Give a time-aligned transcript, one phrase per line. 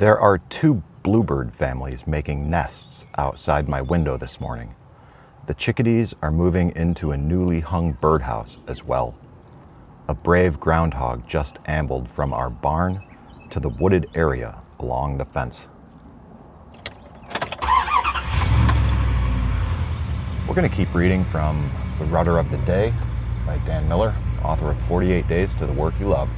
[0.00, 4.74] There are two bluebird families making nests outside my window this morning.
[5.46, 9.14] The chickadees are moving into a newly hung birdhouse as well.
[10.08, 13.02] A brave groundhog just ambled from our barn
[13.50, 15.68] to the wooded area along the fence.
[20.48, 22.94] We're going to keep reading from The Rudder of the Day
[23.44, 26.30] by Dan Miller, author of 48 Days to the Work You Love,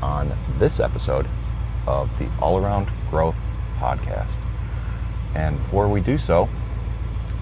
[0.00, 1.26] on this episode
[1.86, 3.36] of the All Around Growth
[3.78, 4.30] Podcast.
[5.34, 6.48] And before we do so,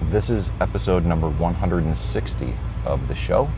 [0.09, 2.53] this is episode number 160
[2.85, 3.49] of the show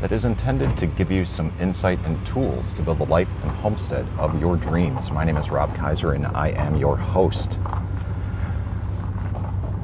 [0.00, 3.50] that is intended to give you some insight and tools to build the life and
[3.50, 5.10] homestead of your dreams.
[5.10, 7.58] My name is Rob Kaiser and I am your host.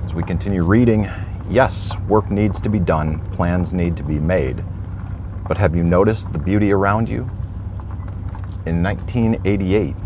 [0.05, 1.10] As we continue reading,
[1.49, 4.62] yes, work needs to be done, plans need to be made.
[5.49, 7.23] But have you noticed the beauty around you?
[8.66, 9.96] In 1988,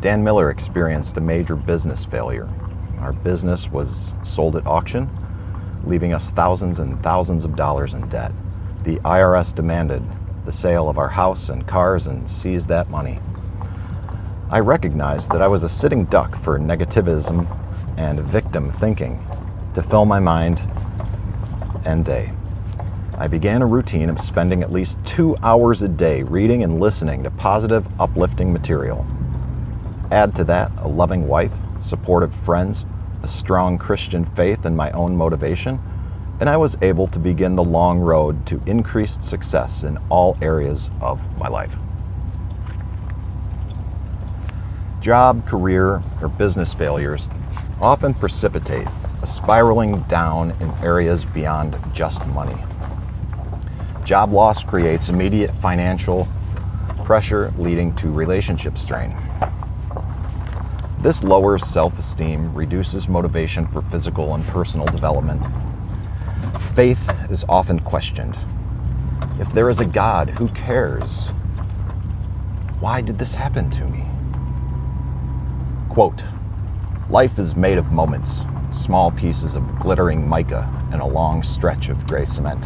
[0.00, 2.48] Dan Miller experienced a major business failure.
[3.00, 5.10] Our business was sold at auction,
[5.84, 8.30] leaving us thousands and thousands of dollars in debt.
[8.84, 10.02] The IRS demanded
[10.44, 13.18] the sale of our house and cars and seized that money.
[14.50, 17.46] I recognized that I was a sitting duck for negativism
[17.98, 19.20] and victim thinking
[19.74, 20.62] to fill my mind
[21.84, 22.30] and day.
[23.16, 27.24] I began a routine of spending at least two hours a day reading and listening
[27.24, 29.04] to positive, uplifting material.
[30.10, 32.86] Add to that a loving wife, supportive friends,
[33.22, 35.80] a strong Christian faith, and my own motivation,
[36.40, 40.88] and I was able to begin the long road to increased success in all areas
[41.00, 41.72] of my life.
[45.00, 47.28] Job, career, or business failures
[47.80, 48.86] often precipitate
[49.22, 52.56] a spiraling down in areas beyond just money.
[54.04, 56.26] Job loss creates immediate financial
[57.04, 59.14] pressure, leading to relationship strain.
[61.00, 65.40] This lowers self esteem, reduces motivation for physical and personal development.
[66.74, 66.98] Faith
[67.30, 68.36] is often questioned.
[69.38, 71.28] If there is a God, who cares?
[72.80, 74.04] Why did this happen to me?
[75.88, 76.24] Quote
[77.10, 78.42] Life is made of moments,
[78.72, 82.64] small pieces of glittering mica and a long stretch of gray cement.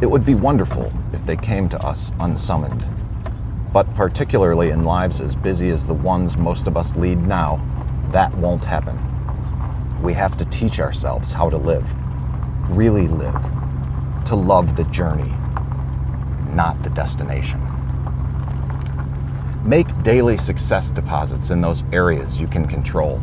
[0.00, 2.86] It would be wonderful if they came to us unsummoned.
[3.74, 7.60] But particularly in lives as busy as the ones most of us lead now,
[8.12, 8.96] that won't happen.
[10.00, 11.84] We have to teach ourselves how to live,
[12.70, 13.34] really live,
[14.26, 15.34] to love the journey,
[16.54, 17.60] not the destination.
[19.64, 23.20] Make daily success deposits in those areas you can control.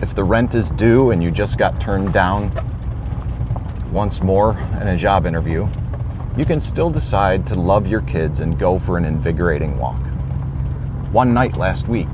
[0.00, 2.52] If the rent is due and you just got turned down
[3.90, 5.66] once more in a job interview,
[6.38, 10.00] you can still decide to love your kids and go for an invigorating walk.
[11.10, 12.06] One night last week,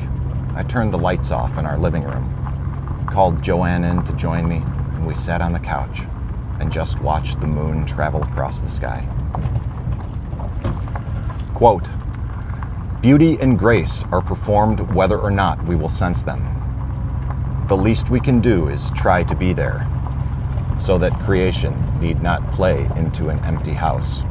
[0.55, 4.63] I turned the lights off in our living room, called Joanne in to join me,
[4.95, 6.01] and we sat on the couch
[6.59, 9.07] and just watched the moon travel across the sky.
[11.55, 11.87] Quote
[13.03, 16.43] Beauty and grace are performed whether or not we will sense them.
[17.69, 19.87] The least we can do is try to be there
[20.79, 24.23] so that creation need not play into an empty house.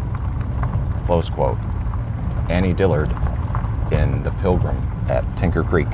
[1.05, 1.57] Close quote.
[2.49, 3.09] Annie Dillard
[3.91, 4.77] in The Pilgrim
[5.09, 5.89] at Tinker Creek.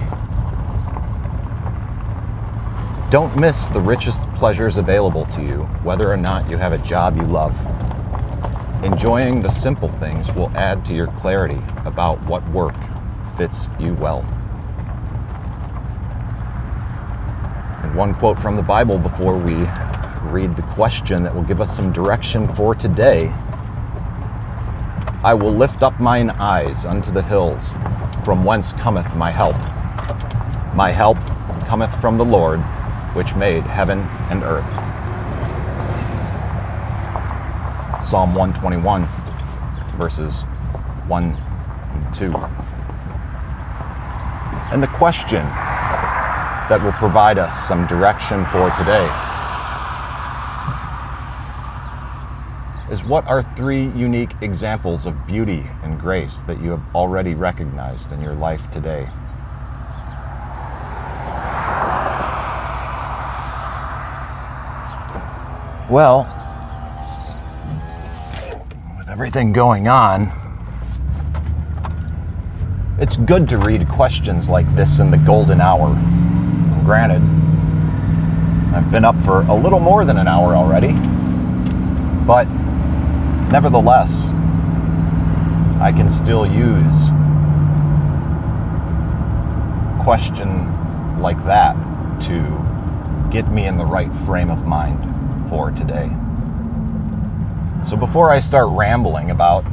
[3.09, 7.17] Don't miss the richest pleasures available to you, whether or not you have a job
[7.17, 7.55] you love.
[8.83, 12.75] Enjoying the simple things will add to your clarity about what work
[13.35, 14.21] fits you well.
[17.83, 19.55] And one quote from the Bible before we
[20.23, 23.27] read the question that will give us some direction for today.
[25.23, 27.69] I will lift up mine eyes unto the hills,
[28.23, 29.55] from whence cometh my help.
[30.75, 31.17] My help
[31.67, 32.59] cometh from the Lord,
[33.13, 33.99] which made heaven
[34.29, 34.69] and earth.
[38.05, 39.07] Psalm 121,
[39.97, 40.41] verses
[41.07, 42.33] 1 and 2.
[44.71, 45.45] And the question
[46.69, 49.07] that will provide us some direction for today
[52.91, 58.11] is what are three unique examples of beauty and grace that you have already recognized
[58.11, 59.07] in your life today?
[65.87, 66.27] Well,
[68.97, 70.31] with everything going on,
[72.99, 75.89] it's good to read questions like this in the golden hour.
[76.85, 77.21] Granted,
[78.73, 80.93] I've been up for a little more than an hour already,
[82.25, 82.47] but
[83.51, 84.27] Nevertheless,
[85.81, 87.09] I can still use
[90.03, 91.73] question like that
[92.21, 96.09] to get me in the right frame of mind for today.
[97.89, 99.63] So before I start rambling about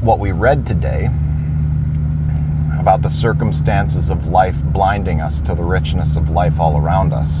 [0.00, 1.10] what we read today,
[2.78, 7.40] about the circumstances of life blinding us to the richness of life all around us.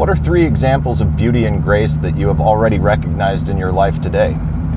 [0.00, 3.70] What are three examples of beauty and grace that you have already recognized in your
[3.70, 4.34] life today?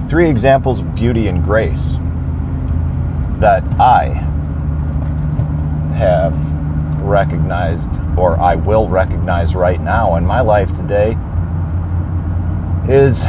[0.10, 1.94] Three examples of beauty and grace
[3.40, 4.08] that I
[5.96, 6.34] have
[7.06, 11.12] recognized or I will recognize right now in my life today
[12.90, 13.22] is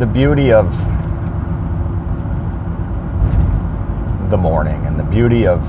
[0.00, 0.68] the beauty of
[4.28, 5.60] the morning and the beauty of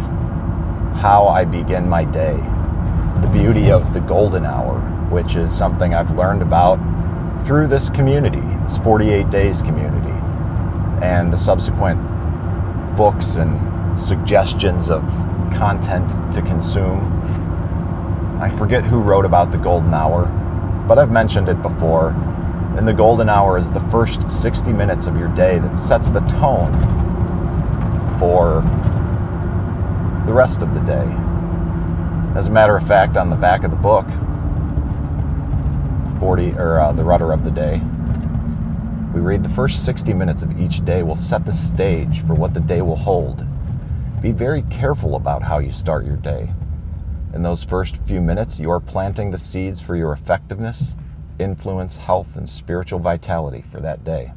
[0.98, 2.40] how I begin my day,
[3.22, 4.80] the beauty of the golden hour,
[5.10, 6.78] which is something I've learned about
[7.46, 10.12] through this community, this 48 days community,
[11.02, 12.00] and the subsequent
[12.98, 15.02] books and suggestions of
[15.56, 17.14] content to consume.
[18.42, 20.26] I forget who wrote about the golden hour,
[20.88, 22.10] but I've mentioned it before.
[22.78, 26.20] And the golden hour is the first 60 minutes of your day that sets the
[26.20, 26.72] tone
[28.20, 28.62] for
[30.28, 31.27] the rest of the day.
[32.38, 34.06] As a matter of fact, on the back of the book,
[36.20, 37.82] 40 or uh, the rudder of the day,
[39.12, 42.54] we read the first 60 minutes of each day will set the stage for what
[42.54, 43.44] the day will hold.
[44.22, 46.54] Be very careful about how you start your day.
[47.34, 50.94] In those first few minutes, you are planting the seeds for your effectiveness,
[51.40, 54.32] influence, health, and spiritual vitality for that day.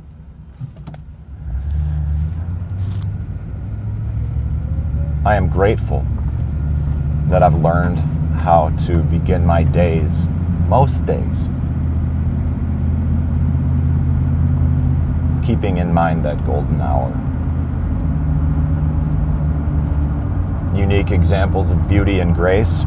[5.23, 6.07] I am grateful
[7.31, 8.01] that I've learned
[8.41, 10.27] how to begin my days,
[10.69, 11.49] most days,
[15.47, 17.11] keeping in mind that golden hour.
[20.77, 22.85] Unique examples of beauty and grace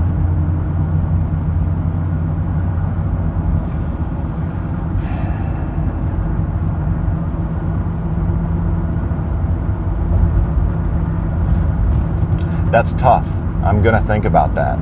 [12.73, 13.42] That's tough.
[13.63, 14.77] I'm going to think about that.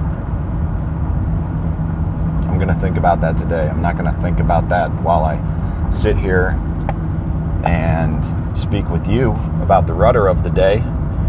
[2.48, 3.70] I'm going to think about that today.
[3.70, 5.38] I'm not going to think about that while I
[5.92, 6.60] sit here
[7.64, 9.32] and speak with you
[9.62, 10.78] about the rudder of the day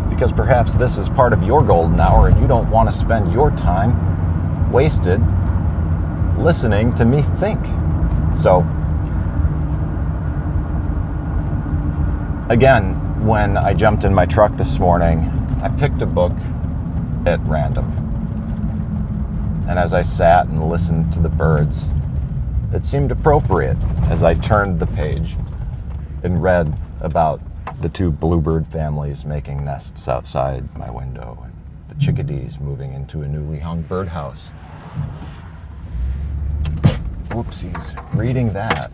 [0.08, 3.30] because perhaps this is part of your golden hour and you don't want to spend
[3.32, 5.20] your time wasted
[6.38, 7.60] listening to me think.
[8.34, 8.60] So,
[12.48, 15.28] again, when I jumped in my truck this morning,
[15.62, 16.32] I picked a book
[17.26, 17.86] at random.
[19.68, 21.86] And as I sat and listened to the birds,
[22.72, 25.36] it seemed appropriate as I turned the page
[26.22, 27.40] and read about
[27.80, 31.52] the two bluebird families making nests outside my window and
[31.88, 34.50] the chickadees moving into a newly hung birdhouse.
[37.28, 38.14] Whoopsies.
[38.14, 38.92] Reading that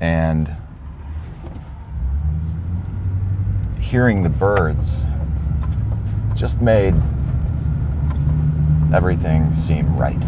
[0.00, 0.54] and
[3.80, 5.04] hearing the birds
[6.34, 6.94] just made
[8.92, 10.22] everything seem right.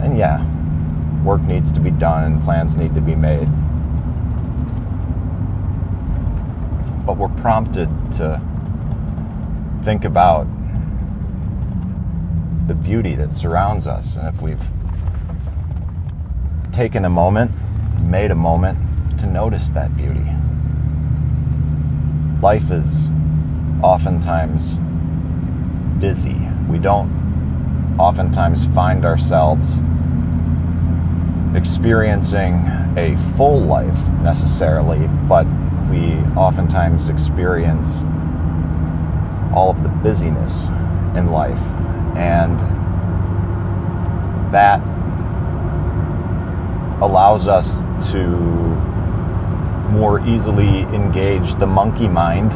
[0.00, 0.44] And yeah,
[1.24, 3.48] work needs to be done plans need to be made.
[7.04, 8.40] But we're prompted to
[9.84, 10.46] think about
[12.68, 14.16] the beauty that surrounds us.
[14.16, 14.62] And if we've
[16.72, 17.50] taken a moment,
[18.02, 18.78] made a moment
[19.20, 20.26] to notice that beauty,
[22.40, 23.06] life is
[23.82, 24.76] oftentimes
[26.00, 26.40] busy.
[26.68, 29.78] We don't oftentimes find ourselves
[31.56, 32.54] experiencing
[32.96, 35.46] a full life necessarily, but
[35.90, 37.88] we oftentimes experience
[39.54, 40.66] all of the busyness
[41.16, 41.60] in life.
[42.16, 42.58] And
[44.52, 44.80] that
[47.02, 48.26] allows us to
[49.90, 52.52] more easily engage the monkey mind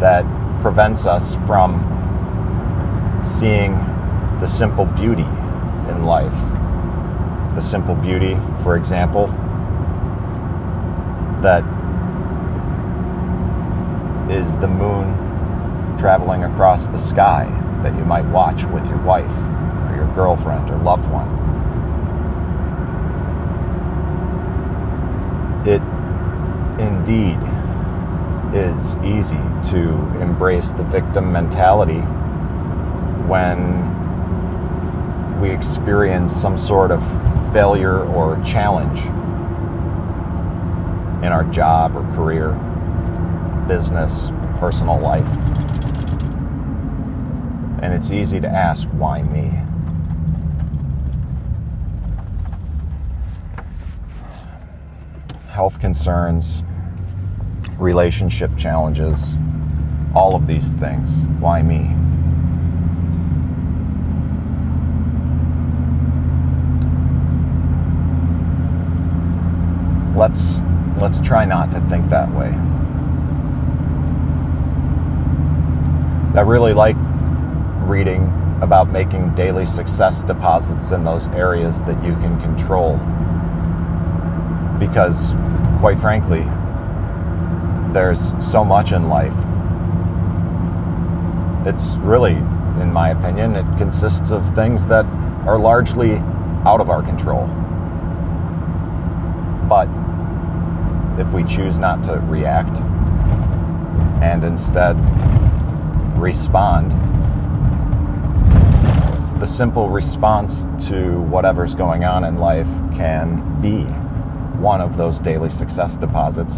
[0.00, 0.24] that
[0.60, 1.96] prevents us from
[3.26, 3.72] seeing
[4.40, 5.22] the simple beauty
[5.90, 6.32] in life.
[7.54, 9.28] The simple beauty, for example,
[11.42, 11.62] that
[14.30, 15.14] is the moon
[15.98, 17.44] traveling across the sky
[17.82, 21.28] that you might watch with your wife or your girlfriend or loved one.
[25.66, 25.82] It
[26.80, 27.38] indeed
[28.54, 29.40] is easy
[29.70, 29.90] to
[30.20, 32.02] embrace the victim mentality
[33.28, 33.96] when
[35.40, 37.02] we experience some sort of
[37.52, 39.00] failure or challenge
[41.24, 42.52] in our job or career,
[43.66, 45.26] business, personal life.
[47.82, 49.52] And it's easy to ask, why me?
[55.48, 56.62] Health concerns,
[57.78, 59.34] relationship challenges,
[60.14, 61.10] all of these things.
[61.40, 62.05] Why me?
[70.26, 70.58] Let's
[71.00, 72.48] let's try not to think that way.
[76.36, 76.96] I really like
[77.88, 78.24] reading
[78.60, 82.96] about making daily success deposits in those areas that you can control.
[84.80, 85.30] Because,
[85.78, 86.42] quite frankly,
[87.92, 89.32] there's so much in life.
[91.68, 92.34] It's really,
[92.82, 95.06] in my opinion, it consists of things that
[95.46, 96.16] are largely
[96.66, 97.46] out of our control.
[99.68, 99.88] But
[101.18, 102.78] if we choose not to react
[104.22, 104.96] and instead
[106.18, 106.92] respond,
[109.40, 113.82] the simple response to whatever's going on in life can be
[114.60, 116.56] one of those daily success deposits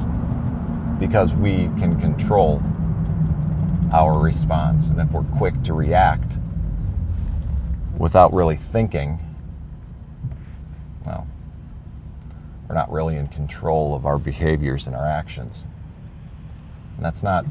[0.99, 2.63] because we can control
[3.93, 4.87] our response.
[4.89, 6.33] And if we're quick to react
[7.97, 9.19] without really thinking,
[11.05, 11.27] well,
[12.69, 15.65] we're not really in control of our behaviors and our actions.
[16.97, 17.47] And that's not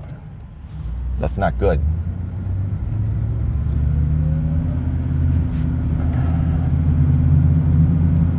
[1.18, 1.82] that's not good.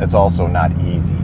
[0.01, 1.17] It's also not easy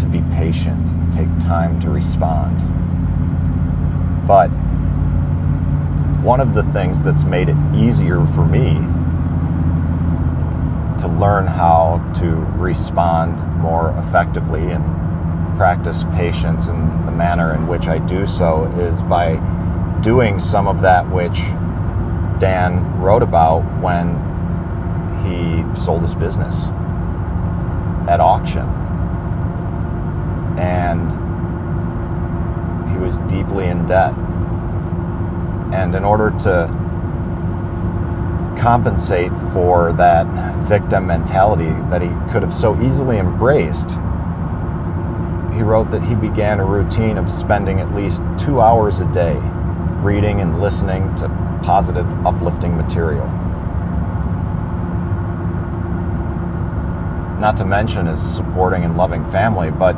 [0.00, 2.56] to be patient and take time to respond.
[4.26, 4.48] But
[6.24, 8.78] one of the things that's made it easier for me
[11.06, 12.26] to learn how to
[12.60, 14.84] respond more effectively and
[15.56, 19.36] practice patience and the manner in which I do so is by
[20.02, 21.38] doing some of that which
[22.40, 24.16] Dan wrote about when
[25.24, 26.54] he sold his business
[28.08, 28.66] at auction.
[30.58, 31.10] And
[32.90, 34.12] he was deeply in debt.
[35.72, 36.85] And in order to
[38.58, 40.26] compensate for that
[40.66, 43.90] victim mentality that he could have so easily embraced,
[45.54, 49.36] he wrote that he began a routine of spending at least two hours a day
[50.02, 51.28] reading and listening to
[51.62, 53.26] positive, uplifting material.
[57.40, 59.96] Not to mention his supporting and loving family, but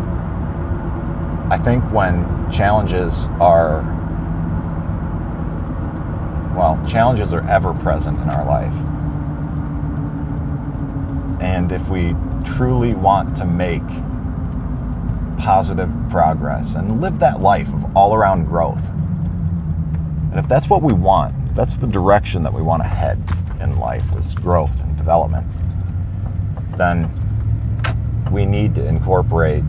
[1.50, 3.82] I think when challenges are,
[6.58, 8.72] well, challenges are ever present in our life.
[11.40, 13.86] And if we truly want to make
[15.38, 18.82] positive progress and live that life of all around growth,
[20.32, 23.22] and if that's what we want, that's the direction that we want to head
[23.60, 25.46] in life is growth and development,
[26.76, 27.08] then
[28.32, 29.62] we need to incorporate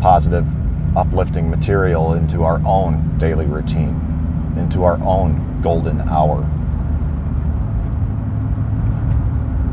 [0.00, 0.44] positive,
[0.96, 4.09] uplifting material into our own daily routine,
[4.56, 6.42] into our own golden hour.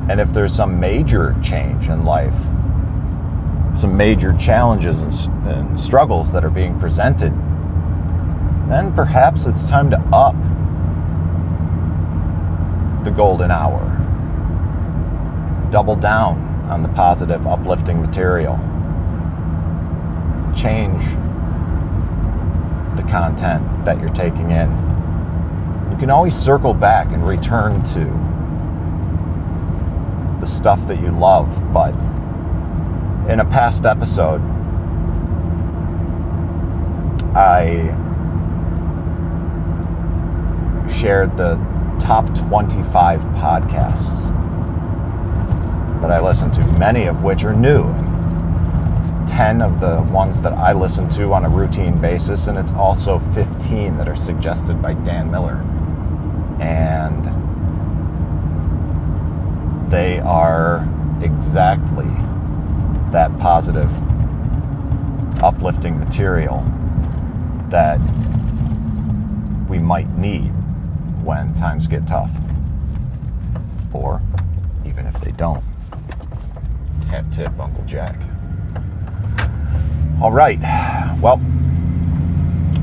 [0.10, 2.36] And if there's some major change in life,
[3.78, 7.34] some major challenges and, and struggles that are being presented
[8.70, 10.36] then perhaps it's time to up
[13.06, 13.82] the golden hour.
[15.72, 16.38] Double down
[16.70, 18.58] on the positive, uplifting material.
[20.54, 21.02] Change
[22.98, 24.70] the content that you're taking in.
[25.92, 28.06] You can always circle back and return to
[30.42, 31.94] the stuff that you love, but
[33.32, 34.42] in a past episode,
[37.36, 37.94] I
[40.90, 41.56] shared the
[42.00, 44.32] top 25 podcasts
[46.02, 47.84] that I listen to, many of which are new.
[49.38, 52.72] It's 10 of the ones that I listen to on a routine basis, and it's
[52.72, 55.58] also 15 that are suggested by Dan Miller.
[56.60, 57.24] And
[59.92, 60.90] they are
[61.22, 62.10] exactly
[63.12, 63.92] that positive,
[65.44, 66.64] uplifting material
[67.70, 68.00] that
[69.70, 70.50] we might need
[71.24, 72.32] when times get tough.
[73.94, 74.20] Or
[74.84, 75.64] even if they don't.
[77.12, 78.20] Hat tip, Uncle Jack.
[80.20, 80.60] All right.
[81.22, 81.40] Well,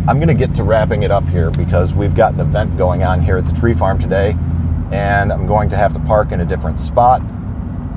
[0.06, 3.02] I'm going to get to wrapping it up here because we've got an event going
[3.02, 4.36] on here at the tree farm today.
[4.92, 7.20] and I'm going to have to park in a different spot.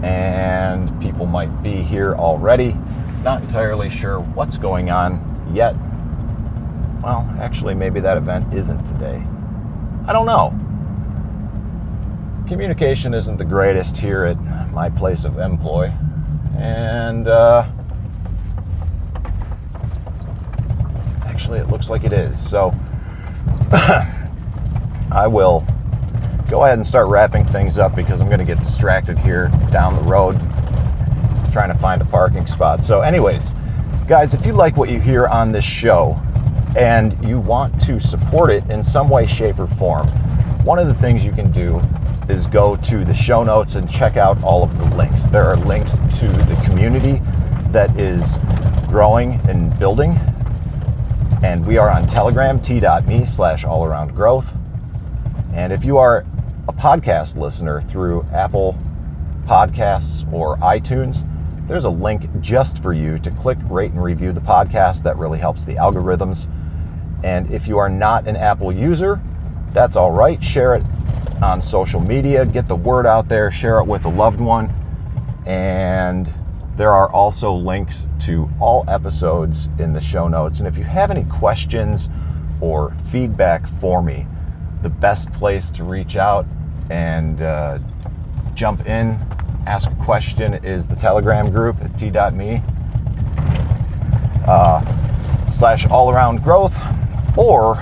[0.03, 2.75] And people might be here already.
[3.23, 5.75] Not entirely sure what's going on yet.
[7.03, 9.23] Well, actually, maybe that event isn't today.
[10.07, 10.49] I don't know.
[12.47, 14.39] Communication isn't the greatest here at
[14.71, 15.93] my place of employ.
[16.57, 17.67] And, uh,
[21.37, 22.49] actually, it looks like it is.
[22.49, 22.73] So,
[25.11, 25.63] I will
[26.49, 29.95] go ahead and start wrapping things up because I'm going to get distracted here down
[29.95, 30.33] the road
[31.53, 32.83] trying to find a parking spot.
[32.83, 33.51] So, anyways,
[34.07, 36.19] guys, if you like what you hear on this show
[36.75, 40.07] and you want to support it in some way, shape, or form,
[40.65, 41.79] one of the things you can do
[42.29, 45.21] is go to the show notes and check out all of the links.
[45.25, 47.21] There are links to the community
[47.69, 48.39] that is
[48.89, 50.19] growing and building.
[51.43, 54.51] And we are on Telegram, t.me slash all around growth.
[55.53, 56.25] And if you are
[56.67, 58.77] a podcast listener through Apple
[59.45, 61.23] Podcasts or iTunes,
[61.67, 65.03] there's a link just for you to click, rate, and review the podcast.
[65.03, 66.47] That really helps the algorithms.
[67.23, 69.21] And if you are not an Apple user,
[69.73, 70.43] that's all right.
[70.43, 70.83] Share it
[71.41, 74.73] on social media, get the word out there, share it with a loved one.
[75.45, 76.33] And
[76.77, 80.59] there are also links to all episodes in the show notes.
[80.59, 82.07] And if you have any questions
[82.61, 84.27] or feedback for me,
[84.83, 86.45] the best place to reach out
[86.91, 87.79] and uh,
[88.53, 89.19] jump in,
[89.65, 92.61] ask a question is the Telegram group at t.me
[94.47, 96.75] uh, slash all around growth,
[97.35, 97.75] or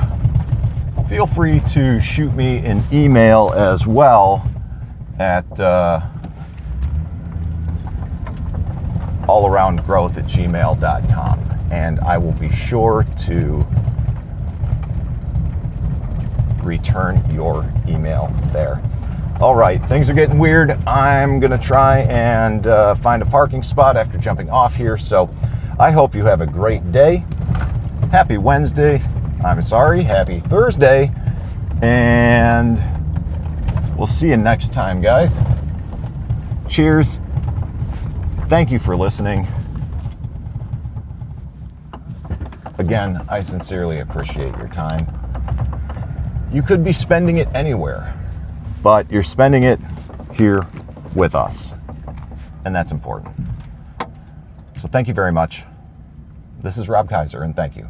[1.10, 4.50] feel free to shoot me an email as well
[5.20, 6.02] at uh,
[9.28, 11.40] allaroundgrowth at gmail.com.
[11.72, 13.66] And I will be sure to
[16.64, 18.82] return your email there.
[19.40, 20.72] All right, things are getting weird.
[20.88, 24.98] I'm going to try and uh, find a parking spot after jumping off here.
[24.98, 25.30] So
[25.78, 27.26] I hope you have a great day.
[28.12, 29.04] Happy Wednesday.
[29.44, 31.12] I'm sorry, happy Thursday.
[31.82, 32.82] And
[33.98, 35.38] we'll see you next time, guys.
[36.70, 37.18] Cheers.
[38.48, 39.48] Thank you for listening.
[42.78, 45.08] Again, I sincerely appreciate your time.
[46.54, 48.14] You could be spending it anywhere,
[48.84, 49.80] but you're spending it
[50.36, 50.68] here
[51.16, 51.72] with us.
[52.66, 53.36] And that's important.
[54.80, 55.64] So thank you very much.
[56.62, 57.90] This is Rob Kaiser, and thank you.